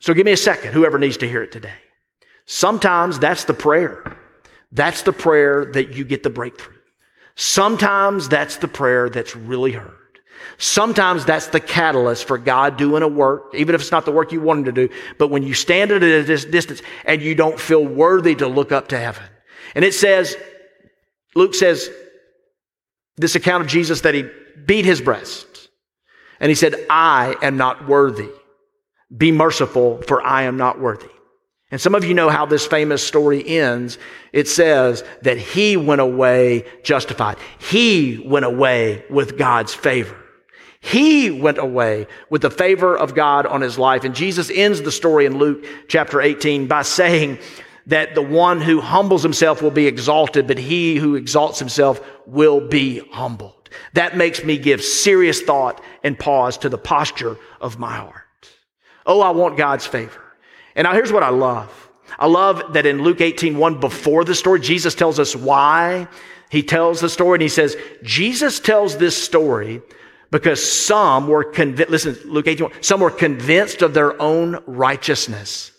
[0.00, 1.74] So give me a second, whoever needs to hear it today.
[2.46, 4.16] Sometimes that's the prayer.
[4.72, 6.74] That's the prayer that you get the breakthrough.
[7.36, 9.92] Sometimes that's the prayer that's really heard.
[10.58, 14.30] Sometimes that's the catalyst for God doing a work, even if it's not the work
[14.30, 14.94] you want Him to do.
[15.18, 18.88] But when you stand at a distance and you don't feel worthy to look up
[18.88, 19.24] to heaven.
[19.74, 20.36] And it says,
[21.34, 21.90] Luke says,
[23.16, 24.28] this account of Jesus that he
[24.66, 25.68] beat his breast.
[26.40, 28.28] And he said, I am not worthy.
[29.16, 31.10] Be merciful, for I am not worthy.
[31.74, 33.98] And some of you know how this famous story ends.
[34.32, 37.36] It says that he went away justified.
[37.58, 40.16] He went away with God's favor.
[40.78, 44.04] He went away with the favor of God on his life.
[44.04, 47.40] And Jesus ends the story in Luke chapter 18 by saying
[47.86, 52.60] that the one who humbles himself will be exalted, but he who exalts himself will
[52.60, 53.68] be humbled.
[53.94, 58.22] That makes me give serious thought and pause to the posture of my heart.
[59.06, 60.23] Oh, I want God's favor.
[60.74, 61.84] And now here's what I love.
[62.18, 66.08] I love that in Luke 18, 1, before the story, Jesus tells us why
[66.50, 67.36] he tells the story.
[67.36, 69.82] And he says, Jesus tells this story
[70.30, 75.72] because some were convinced, listen, Luke 18, 1, some were convinced of their own righteousness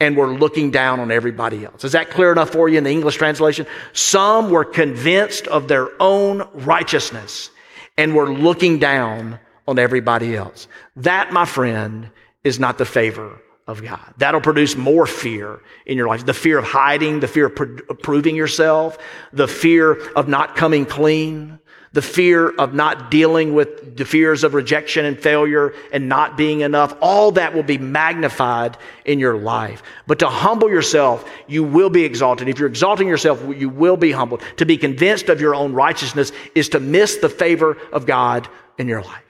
[0.00, 1.84] and were looking down on everybody else.
[1.84, 3.66] Is that clear enough for you in the English translation?
[3.92, 7.50] Some were convinced of their own righteousness
[7.96, 9.38] and were looking down
[9.68, 10.66] on everybody else.
[10.96, 12.10] That, my friend,
[12.42, 14.14] is not the favor of God.
[14.18, 16.26] That'll produce more fear in your life.
[16.26, 18.98] The fear of hiding, the fear of proving yourself,
[19.32, 21.58] the fear of not coming clean,
[21.92, 26.60] the fear of not dealing with the fears of rejection and failure and not being
[26.60, 26.96] enough.
[27.00, 29.82] All that will be magnified in your life.
[30.06, 32.48] But to humble yourself, you will be exalted.
[32.48, 34.42] If you're exalting yourself, you will be humbled.
[34.56, 38.88] To be convinced of your own righteousness is to miss the favor of God in
[38.88, 39.22] your life.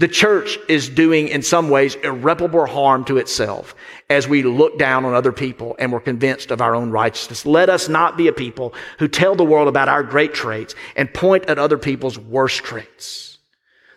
[0.00, 3.74] The church is doing, in some ways, irreparable harm to itself
[4.08, 7.44] as we look down on other people and we're convinced of our own righteousness.
[7.44, 11.12] Let us not be a people who tell the world about our great traits and
[11.12, 13.36] point at other people's worst traits.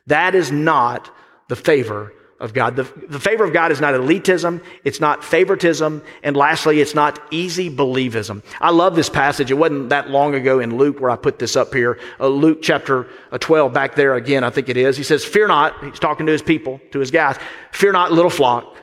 [0.07, 1.09] That is not
[1.47, 2.11] the favor
[2.43, 2.75] of God.
[2.75, 7.17] The, the favor of God is not elitism, it's not favoritism, and lastly, it's not
[7.31, 8.43] easy believism.
[8.59, 9.49] I love this passage.
[9.49, 11.97] It wasn't that long ago in Luke where I put this up here.
[12.19, 14.97] Uh, Luke chapter uh, 12, back there again, I think it is.
[14.97, 17.37] He says, Fear not, he's talking to his people, to his guys,
[17.71, 18.75] fear not, little flock,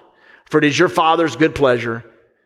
[0.47, 2.03] for it is your Father's good pleasure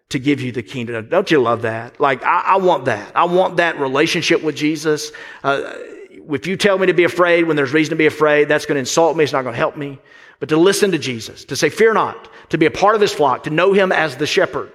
[0.08, 1.08] to give you the kingdom.
[1.08, 2.00] Don't you love that?
[2.00, 3.16] Like, I, I want that.
[3.16, 5.12] I want that relationship with Jesus.
[5.44, 5.74] Uh,
[6.10, 8.74] if you tell me to be afraid when there's reason to be afraid, that's going
[8.74, 9.22] to insult me.
[9.22, 10.00] It's not going to help me
[10.40, 13.12] but to listen to Jesus, to say, Fear not, to be a part of his
[13.12, 14.72] flock, to know him as the shepherd.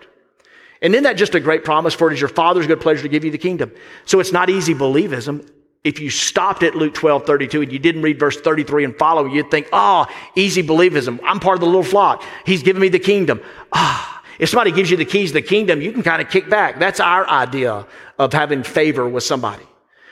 [0.81, 3.09] And isn't that just a great promise for it is your Father's good pleasure to
[3.09, 3.71] give you the kingdom?
[4.05, 5.49] So it's not easy believism.
[5.83, 9.25] If you stopped at Luke 12, 32 and you didn't read verse 33 and follow,
[9.25, 11.19] you'd think, oh, easy believism.
[11.23, 12.23] I'm part of the little flock.
[12.45, 13.41] He's giving me the kingdom.
[13.71, 16.49] Ah, if somebody gives you the keys to the kingdom, you can kind of kick
[16.49, 16.79] back.
[16.79, 17.85] That's our idea
[18.17, 19.63] of having favor with somebody.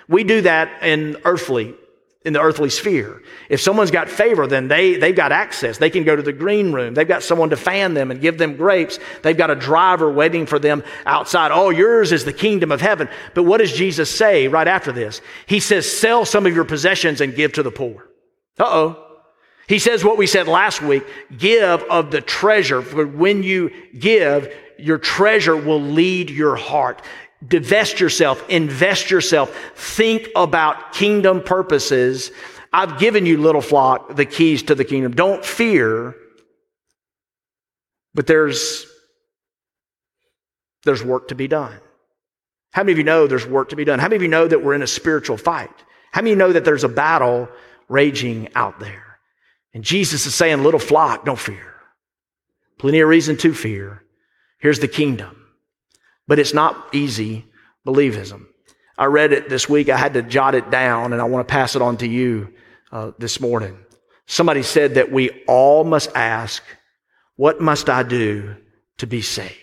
[0.07, 1.75] We do that in earthly
[2.27, 3.21] in the earthly sphere.
[3.47, 5.77] If someone's got favor, then they, they've got access.
[5.77, 6.93] They can go to the green room.
[6.93, 8.99] They've got someone to fan them and give them grapes.
[9.23, 11.51] They've got a driver waiting for them outside.
[11.53, 13.07] Oh, yours is the kingdom of heaven.
[13.33, 15.21] But what does Jesus say right after this?
[15.45, 18.09] He says, sell some of your possessions and give to the poor.
[18.59, 19.03] Uh oh.
[19.69, 21.03] He says what we said last week
[21.37, 22.81] give of the treasure.
[22.81, 27.01] For when you give, your treasure will lead your heart
[27.45, 32.31] divest yourself, invest yourself, think about kingdom purposes.
[32.73, 35.13] I've given you, little flock, the keys to the kingdom.
[35.13, 36.15] Don't fear,
[38.13, 38.85] but there's,
[40.83, 41.79] there's work to be done.
[42.71, 43.99] How many of you know there's work to be done?
[43.99, 45.71] How many of you know that we're in a spiritual fight?
[46.11, 47.49] How many of you know that there's a battle
[47.87, 49.19] raging out there?
[49.73, 51.75] And Jesus is saying, little flock, don't fear.
[52.79, 54.03] Plenty of reason to fear.
[54.59, 55.36] Here's the kingdom.
[56.27, 57.45] But it's not easy
[57.85, 58.45] believism.
[58.97, 59.89] I read it this week.
[59.89, 62.53] I had to jot it down and I want to pass it on to you
[62.91, 63.77] uh, this morning.
[64.25, 66.63] Somebody said that we all must ask,
[67.35, 68.55] what must I do
[68.97, 69.53] to be saved?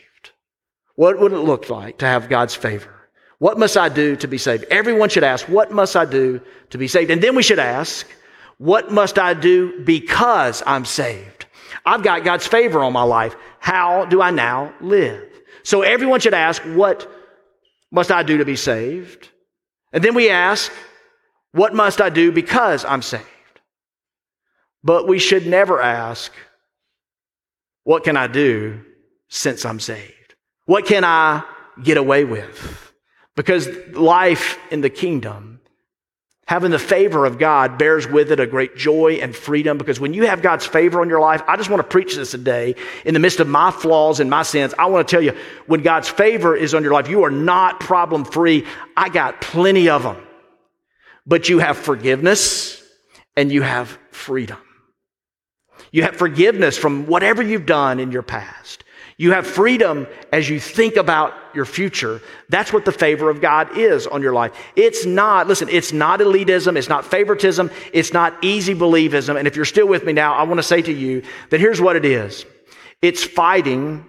[0.94, 2.90] What would it look like to have God's favor?
[3.38, 4.64] What must I do to be saved?
[4.70, 6.40] Everyone should ask, what must I do
[6.70, 7.10] to be saved?
[7.10, 8.06] And then we should ask,
[8.58, 11.46] what must I do because I'm saved?
[11.84, 13.34] I've got God's favor on my life.
[13.58, 15.33] How do I now live?
[15.64, 17.10] So everyone should ask, What
[17.90, 19.30] must I do to be saved?
[19.92, 20.70] And then we ask,
[21.52, 23.24] What must I do because I'm saved?
[24.82, 26.32] But we should never ask,
[27.82, 28.82] What can I do
[29.28, 30.34] since I'm saved?
[30.66, 31.42] What can I
[31.82, 32.92] get away with?
[33.36, 35.53] Because life in the kingdom
[36.46, 40.12] Having the favor of God bears with it a great joy and freedom because when
[40.12, 42.74] you have God's favor on your life, I just want to preach this today.
[43.06, 45.32] In the midst of my flaws and my sins, I want to tell you
[45.66, 48.66] when God's favor is on your life, you are not problem free.
[48.94, 50.18] I got plenty of them.
[51.26, 52.82] But you have forgiveness
[53.36, 54.58] and you have freedom.
[55.92, 58.83] You have forgiveness from whatever you've done in your past.
[59.16, 62.20] You have freedom as you think about your future.
[62.48, 64.52] That's what the favor of God is on your life.
[64.74, 69.38] It's not, listen, it's not elitism, it's not favoritism, it's not easy believism.
[69.38, 71.80] And if you're still with me now, I want to say to you that here's
[71.80, 72.44] what it is
[73.02, 74.04] it's fighting,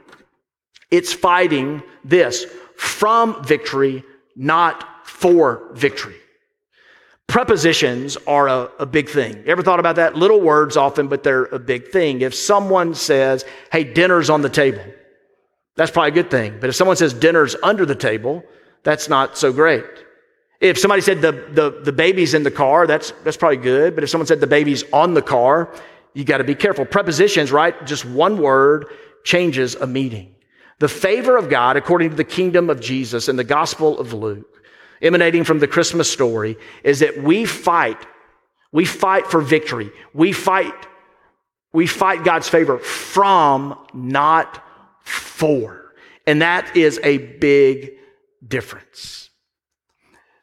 [0.89, 2.45] it's fighting this
[2.75, 4.03] from victory,
[4.35, 6.15] not for victory.
[7.27, 9.35] Prepositions are a, a, big thing.
[9.37, 10.15] You ever thought about that?
[10.15, 12.21] Little words often, but they're a big thing.
[12.21, 14.83] If someone says, hey, dinner's on the table,
[15.75, 16.57] that's probably a good thing.
[16.59, 18.43] But if someone says dinner's under the table,
[18.83, 19.83] that's not so great.
[20.61, 23.95] If somebody said the, the, the baby's in the car, that's, that's probably good.
[23.95, 25.73] But if someone said the baby's on the car,
[26.13, 26.85] you got to be careful.
[26.85, 27.85] Prepositions, right?
[27.85, 28.85] Just one word
[29.23, 30.35] changes a meaning.
[30.79, 34.54] The favor of God, according to the kingdom of Jesus and the gospel of Luke,
[35.01, 37.97] emanating from the Christmas story is that we fight.
[38.71, 39.91] We fight for victory.
[40.13, 40.73] We fight.
[41.73, 44.63] We fight God's favor from, not
[45.03, 45.93] for.
[46.27, 47.91] And that is a big
[48.47, 49.29] difference.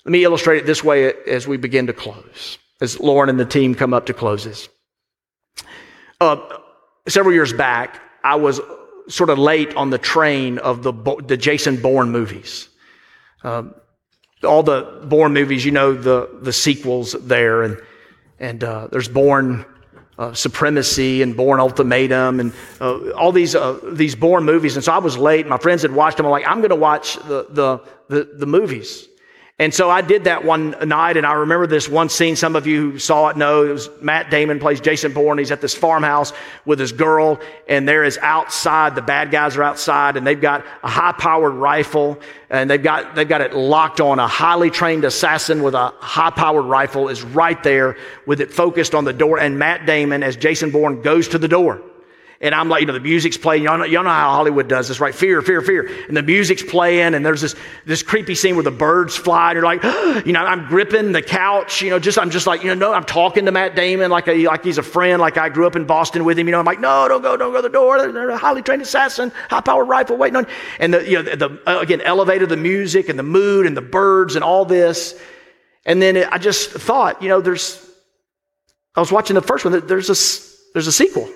[0.04, 3.44] Let me illustrate it this way as we begin to close, as Lauren and the
[3.44, 4.68] team come up to close this.
[6.20, 6.36] Uh,
[7.08, 8.60] several years back, I was
[9.08, 10.92] sort of late on the train of the,
[11.26, 12.68] the Jason Bourne movies.
[13.42, 13.74] Um,
[14.44, 17.78] all the Bourne movies, you know, the, the sequels there, and,
[18.38, 19.64] and uh, there's Bourne
[20.18, 24.76] uh, Supremacy and Bourne Ultimatum and uh, all these, uh, these Bourne movies.
[24.76, 25.46] And so I was late.
[25.46, 26.26] My friends had watched them.
[26.26, 29.08] I'm like, I'm going to watch the, the, the, the movies.
[29.62, 32.34] And so I did that one night, and I remember this one scene.
[32.34, 35.38] Some of you saw it know it was Matt Damon plays Jason Bourne.
[35.38, 36.32] He's at this farmhouse
[36.64, 37.38] with his girl,
[37.68, 38.96] and there is outside.
[38.96, 42.18] The bad guys are outside, and they've got a high-powered rifle,
[42.50, 44.18] and they've got they've got it locked on.
[44.18, 47.96] A highly trained assassin with a high-powered rifle is right there
[48.26, 49.38] with it focused on the door.
[49.38, 51.80] And Matt Damon, as Jason Bourne, goes to the door.
[52.42, 53.62] And I'm like, you know, the music's playing.
[53.62, 55.14] Y'all know, y'all know how Hollywood does this, right?
[55.14, 55.88] Fear, fear, fear.
[56.08, 57.54] And the music's playing, and there's this,
[57.86, 59.84] this creepy scene where the birds fly, and you're like,
[60.26, 62.92] you know, I'm gripping the couch, you know, just, I'm just like, you know, no,
[62.92, 65.76] I'm talking to Matt Damon like, a, like he's a friend, like I grew up
[65.76, 66.48] in Boston with him.
[66.48, 68.10] You know, I'm like, no, don't go, don't go to the door.
[68.10, 70.48] They're a highly trained assassin, high powered rifle waiting on.
[70.80, 73.82] And the, you know, the, uh, again, elevated the music and the mood and the
[73.82, 75.16] birds and all this.
[75.86, 77.88] And then it, I just thought, you know, there's,
[78.96, 80.18] I was watching the first one, there's a,
[80.72, 81.30] there's a sequel.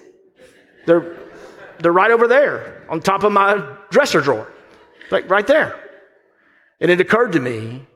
[0.86, 1.16] They're,
[1.78, 4.50] they're right over there on top of my dresser drawer,
[5.10, 5.78] like right there.
[6.80, 7.86] And it occurred to me,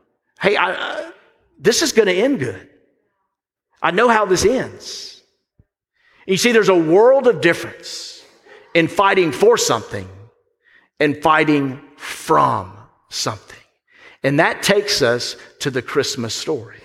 [0.40, 1.10] hey, I, uh,
[1.58, 2.68] this is going to end good.
[3.82, 5.22] I know how this ends.
[6.26, 8.22] You see, there's a world of difference
[8.74, 10.08] in fighting for something
[10.98, 12.76] and fighting from
[13.08, 13.56] something.
[14.22, 16.79] And that takes us to the Christmas story.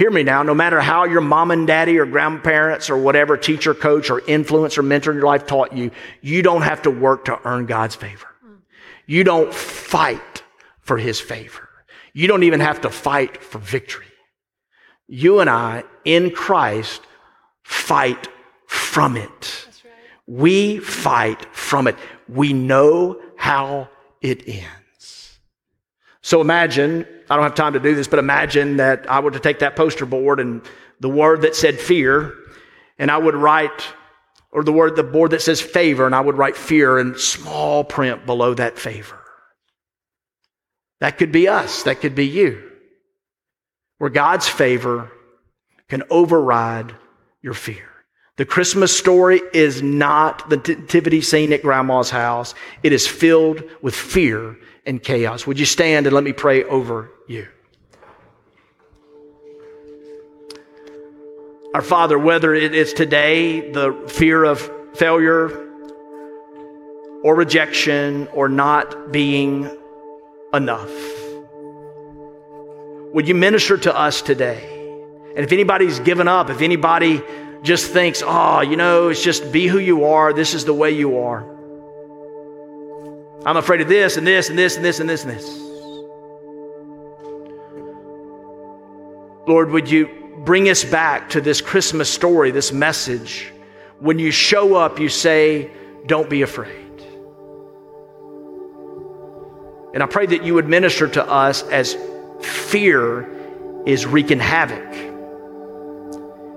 [0.00, 3.74] Hear me now, no matter how your mom and daddy or grandparents or whatever teacher,
[3.74, 5.90] coach, or influence or mentor in your life taught you,
[6.22, 8.26] you don't have to work to earn God's favor.
[9.04, 10.42] You don't fight
[10.80, 11.68] for his favor.
[12.14, 14.06] You don't even have to fight for victory.
[15.06, 17.02] You and I, in Christ,
[17.62, 18.26] fight
[18.68, 19.66] from it.
[19.84, 19.92] Right.
[20.26, 21.96] We fight from it.
[22.26, 23.90] We know how
[24.22, 24.79] it ends.
[26.22, 29.40] So imagine I don't have time to do this, but imagine that I were to
[29.40, 30.62] take that poster board and
[30.98, 32.34] the word that said fear,
[32.98, 33.86] and I would write,
[34.52, 37.84] or the word, the board that says favor, and I would write fear in small
[37.84, 39.18] print below that favor.
[41.00, 41.84] That could be us.
[41.84, 42.70] That could be you.
[43.98, 45.10] Where God's favor
[45.88, 46.94] can override
[47.42, 47.88] your fear.
[48.36, 52.54] The Christmas story is not the nativity scene at grandma's house.
[52.82, 54.56] It is filled with fear
[54.90, 55.46] and chaos.
[55.46, 57.46] Would you stand and let me pray over you?
[61.72, 65.46] Our Father, whether it is today the fear of failure
[67.22, 69.70] or rejection or not being
[70.52, 70.90] enough,
[73.14, 74.66] would you minister to us today?
[75.36, 77.22] And if anybody's given up, if anybody
[77.62, 80.90] just thinks, oh, you know, it's just be who you are, this is the way
[80.90, 81.59] you are.
[83.44, 85.58] I'm afraid of this and this and this and this and this and this.
[89.48, 90.08] Lord, would you
[90.44, 93.50] bring us back to this Christmas story, this message?
[93.98, 95.70] When you show up, you say,
[96.06, 96.76] Don't be afraid.
[99.94, 101.96] And I pray that you would minister to us as
[102.42, 103.28] fear
[103.86, 105.10] is wreaking havoc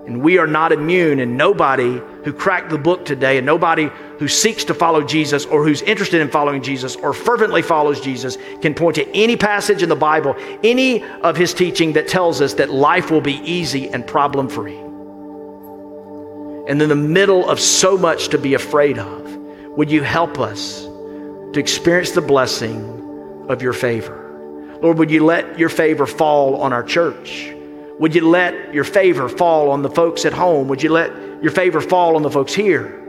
[0.05, 3.89] and we are not immune, and nobody who cracked the book today, and nobody
[4.23, 8.37] who seeks to follow Jesus or who's interested in following Jesus or fervently follows Jesus
[8.61, 12.53] can point to any passage in the Bible, any of his teaching that tells us
[12.53, 14.77] that life will be easy and problem free.
[16.69, 19.35] And in the middle of so much to be afraid of,
[19.75, 24.77] would you help us to experience the blessing of your favor?
[24.81, 27.53] Lord, would you let your favor fall on our church?
[27.99, 30.69] Would you let your favor fall on the folks at home?
[30.69, 31.11] Would you let
[31.43, 33.02] your favor fall on the folks here?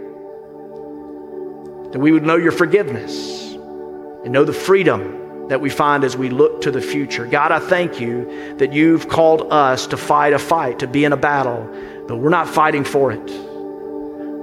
[1.95, 6.29] That we would know your forgiveness and know the freedom that we find as we
[6.29, 7.25] look to the future.
[7.25, 11.13] God, I thank you that you've called us to fight a fight, to be in
[11.13, 11.71] a battle,
[12.09, 13.31] but we're not fighting for it.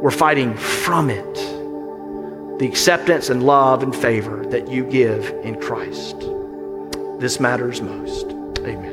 [0.02, 1.36] We're fighting from it.
[2.60, 6.22] The acceptance and love and favor that you give in Christ.
[7.20, 8.28] This matters most.
[8.60, 8.91] Amen.